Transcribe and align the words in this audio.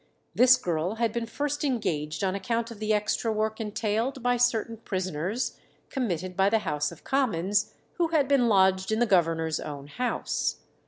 This 0.33 0.57
girl 0.57 0.95
had 0.95 1.13
been 1.13 1.27
first 1.27 1.63
engaged 1.63 2.23
on 2.23 2.33
account 2.33 2.71
of 2.71 2.79
the 2.79 2.91
extra 2.91 3.31
work 3.31 3.61
entailed 3.61 4.23
by 4.23 4.35
certain 4.35 4.77
prisoners 4.77 5.59
committed 5.91 6.35
by 6.35 6.49
the 6.49 6.57
House 6.65 6.91
of 6.91 7.03
Commons, 7.03 7.75
who 7.99 8.07
had 8.07 8.27
been 8.27 8.47
lodged 8.47 8.91
in 8.91 8.97
the 8.97 9.05
governor's 9.05 9.59
own 9.59 9.85
house. 9.85 10.57